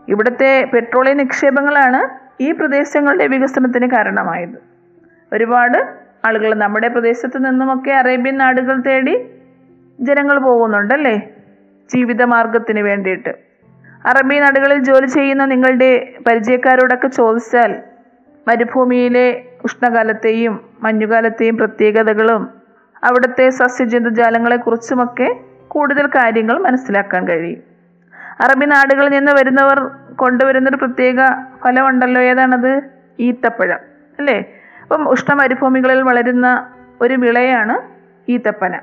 ഇവിടുത്തെ 0.08 0.70
പെട്രോളിയം 0.74 1.16
നിക്ഷേപങ്ങളാണ് 1.16 2.00
ഈ 2.42 2.52
പ്രദേശങ്ങളുടെ 2.52 3.26
വികസനത്തിന് 3.26 3.90
കാരണമായത്. 3.90 4.58
ഒരുപാട് 5.32 5.78
ആളുകൾ 6.24 6.54
നമ്മുടെ 6.54 6.88
പ്രദേശത്ത് 6.88 7.44
നിന്നുമൊക്കെ 7.44 7.90
അറേബ്യൻ 7.90 8.38
നാടുകൾ 8.38 8.80
തേടി 8.80 9.26
ജനങ്ങൾ 10.00 10.38
പോകുന്നുണ്ടല്ലേ? 10.38 11.30
ജീവിതമാർഗത്തിന് 11.94 12.80
വേണ്ടിയിട്ട്. 12.80 13.34
അറബി 14.06 14.34
നാടുകളിൽ 14.34 14.78
ജോലി 14.78 15.06
ചെയ്യുന്ന 15.06 15.44
നിങ്ങളുടെ 15.44 16.18
പരിചയക്കാരോടൊക്കെ 16.26 17.08
ചോദിച്ചാൽ 17.08 17.74
മരുഭൂമിയിലെ 18.48 19.44
ഉഷ്ണകാലത്തെയും 19.64 20.60
മഞ്ഞുകാലത്തെയും 20.82 21.56
പ്രത്യേകതകളും 21.56 22.50
അവിടുത്തെ 23.04 23.50
സസ്യജന്തുജാലങ്ങളെക്കുറിച്ചുമൊക്കെ 23.50 25.40
കൂടുതൽ 25.68 26.06
കാര്യങ്ങൾ 26.06 26.58
മനസ്സിലാക്കാൻ 26.58 27.28
കഴിയും. 27.28 27.62
അറബി 28.40 28.64
നാടുകളിൽ 28.64 29.10
നിന്ന് 29.10 29.32
വരുന്നവർ 29.32 29.90
കൊണ്ടുവരുന്നൊരു 30.16 30.76
പ്രത്യേക 30.76 31.16
ഫലമുണ്ടല്ലോ 31.64 32.22
ഏതാണത്? 32.22 32.82
ഈത്തപ്പഴം 33.18 33.78
അല്ലേ? 34.18 34.44
അപ്പം 34.82 35.08
ഉഷ്ണമരുഭൂമികളിൽ 35.08 36.02
വളരുന്ന 36.02 36.72
ഒരു 37.00 37.14
വിളയാണ് 37.14 37.80
ഈത്തപ്പന. 38.30 38.80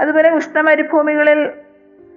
അതുപോലെ 0.00 0.30
ഉഷ്ണമരുഭൂമികളിൽ 0.30 1.50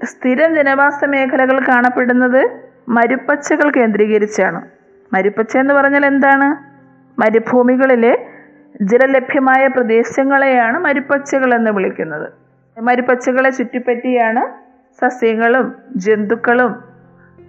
സ്ഥിരം 0.03 0.55
ജനവാസ 0.55 1.05
മേഖലകൾ 1.05 1.59
കാണപ്പെടുന്നത് 1.59 2.49
മരുപ്പച്ചകൾ 2.89 3.71
കേന്ദ്രീകരിച്ചാണ്. 3.71 4.61
മരുപ്പച്ച 5.13 5.57
എന്ന് 5.57 5.73
പറഞ്ഞാൽ 5.73 6.05
എന്താണ്? 6.05 6.75
മരുഭൂമികളിലെ 7.19 8.27
ജലലഭ്യമായ 8.81 9.67
പ്രദേശങ്ങളെയാണ് 9.67 10.79
മരുപ്പച്ചകൾ 10.79 11.53
എന്ന് 11.53 11.71
വിളിക്കുന്നത്. 11.71 12.33
മരുപ്പച്ചകളെ 12.81 13.49
ചുറ്റിപ്പറ്റിയാണ് 13.49 14.45
സസ്യങ്ങളും 15.01 15.75
ജന്തുക്കളും 15.95 16.83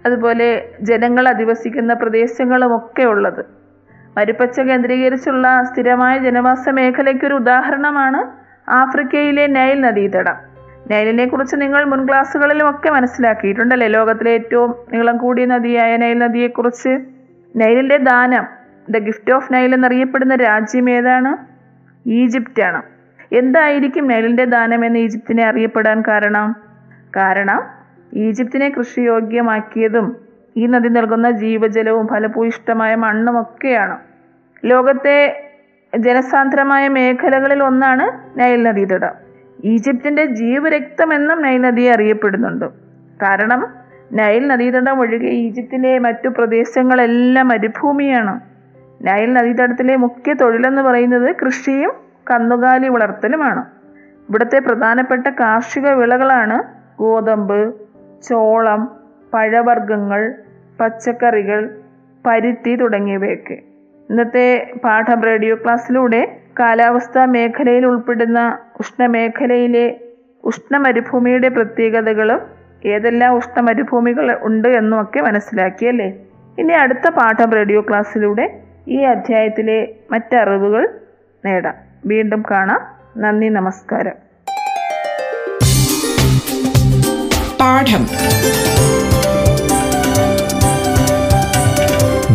അതുപോലെ 0.05 0.69
ജനങ്ങൾ 0.81 1.27
അധിവസിക്കുന്ന 1.27 1.93
പ്രദേശങ്ങളും 1.93 2.75
ഒക്കെ 2.75 3.03
ഉള്ളത്. 3.03 3.45
മരുപ്പച്ച 4.17 4.59
കേന്ദ്രീകരിച്ചുള്ള 4.59 5.63
സ്ഥിരമായ 5.63 6.17
ജനവാസ 6.17 6.69
മേഖലയ്ക്കൊരു 6.69 7.33
ഉദാഹരണമാണ് 7.33 8.31
ആഫ്രിക്കയിലെ 8.69 9.47
നൈൽ 9.47 9.81
നദീതടം. 9.81 10.56
നൈലിനെ 10.91 11.25
കുറിച്ച് 11.25 11.55
നിങ്ങൾ 11.61 11.83
മുൻ 11.83 12.07
ക്ലാസ്സുകളിലും 12.07 12.69
ഒക്കെ 12.69 12.89
മനസ്സിലാക്കിയിട്ടുണ്ടല്ലേ? 12.89 13.87
ലോകത്തിലെ 13.87 14.31
ഏറ്റവും 14.31 14.75
നീളം 14.93 15.17
കൂടിയ 15.17 15.45
നദിയായ 15.45 15.97
നൈൽ 15.97 16.17
നദിയെക്കുറിച്ച്. 16.17 16.99
നൈലിന്റെ 17.55 17.97
ദാനം 17.97 18.47
ദ 18.89 18.97
ഗിഫ്റ്റ് 18.97 19.33
ഓഫ് 19.33 19.53
നൈൽ 19.53 19.73
എന്നറിയപ്പെടുന്ന 19.73 20.35
രാജ്യം 20.35 20.89
ഏതാണ്? 20.89 21.37
ഈജിപ്റ്റാണ്. 22.09 22.81
എന്തായിരിക്കും 23.31 24.07
നൈലിന്റെ 24.07 24.45
ദാനം 24.45 24.85
എന്ന് 24.85 24.99
ഈജിപ്തിനെ 24.99 25.43
അറിയപ്പെടാൻ 25.43 26.03
കാരണം? 26.07 26.55
കാരണം 27.17 27.63
ഈജിപ്തിനെ 28.13 28.69
കൃഷിയോഗ്യമാക്കിയതും 28.69 30.17
ഈ 30.57 30.65
നദി 30.65 30.87
നൽകുന്ന 30.87 31.31
ജീവജലവും 31.31 32.07
ഫലഭൂയിഷ്ടമായ 32.07 32.95
മണ്ണും 32.95 33.41
ഒക്കെയാണ്. 33.41 33.97
ലോകത്തെ 34.65 35.43
ജനസാന്ദ്രമായ 35.97 36.87
മേഖലകളിൽ 36.87 37.63
ഒന്നാണ് 37.63 38.39
നൈൽ 38.39 38.63
നദീതടം. 38.63 39.26
ഈജിപ്തിന്റെ 39.63 40.25
ജീവരക്തം 40.25 41.13
എന്നും 41.13 41.41
നൈൽ 41.41 41.61
നദിയെ 41.61 41.91
അറിയപ്പെടുന്നുണ്ട്. 41.91 42.65
കാരണം 43.23 43.67
നൈൽ 44.13 44.47
നദീതടം 44.47 44.99
ഒഴികെ 44.99 45.25
ഈജിപ്തിലെ 45.25 45.99
മറ്റു 45.99 46.27
പ്രദേശങ്ങളെല്ലാം 46.27 47.47
മരുഭൂമിയാണ്. 47.47 48.39
നൈൽ 49.01 49.33
നദീതടത്തിലെ 49.33 49.95
മുഖ്യ 49.95 50.33
തൊഴിലെന്ന് 50.33 50.81
പറയുന്നത് 50.81 51.35
കൃഷിയും 51.45 51.91
കന്നുകാലി 52.31 52.87
വളർത്തലുമാണ്. 52.87 53.65
ഇവിടുത്തെ 54.29 54.59
പ്രധാനപ്പെട്ട 54.59 55.27
കാർഷിക 55.27 55.89
വിളകളാണ് 55.89 56.63
ഗോതമ്പ് 56.99 57.73
ചോളം 58.23 58.91
പഴവർഗങ്ങൾ 59.33 60.35
പച്ചക്കറികൾ 60.79 61.79
പരുത്തി 62.25 62.75
തുടങ്ങിയവയൊക്കെ. 62.75 63.61
ഇന്നത്തെ 64.09 64.73
പാഠം 64.83 65.23
റേഡിയോ 65.23 65.55
ക്ലാസ്സിലൂടെ 65.55 66.37
കാലാവസ്ഥാ 66.59 67.25
മേഖലയിൽ 67.25 67.85
ഉൾപ്പെടുന്ന 67.85 68.57
ഉഷ്ണമേഖലയിലെ 68.79 69.99
ഉഷ്ണമരുഭൂമിയുടെ 70.43 71.47
പ്രത്യേകതകളും 71.47 72.41
ഏതെല്ലാം 72.85 73.35
ഉഷ്ണമരുഭൂമികൾ 73.35 74.37
ഉണ്ട് 74.41 74.67
എന്നുമൊക്കെ 74.67 75.19
മനസ്സിലാക്കിയല്ലേ? 75.19 76.13
ഇനി 76.59 76.73
അടുത്ത 76.73 77.09
പാഠം 77.09 77.51
റേഡിയോ 77.51 77.81
ക്ലാസ്സിലൂടെ 77.81 78.59
ഈ 78.87 78.97
അധ്യായത്തിലെ 79.01 79.95
മറ്ററിവുകൾ 80.11 80.89
നേടാം. 81.45 81.73
വീണ്ടും 82.05 82.43
കാണാം. 82.51 82.81
നന്ദി 83.17 83.47
നമസ്കാരം. 83.47 84.13
പാഠം. 87.59 88.07